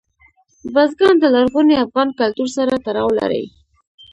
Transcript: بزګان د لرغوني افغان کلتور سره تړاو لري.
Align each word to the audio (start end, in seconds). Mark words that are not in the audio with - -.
بزګان 0.73 1.15
د 1.19 1.25
لرغوني 1.35 1.75
افغان 1.85 2.09
کلتور 2.19 2.49
سره 2.57 2.73
تړاو 2.85 3.09
لري. 3.19 3.43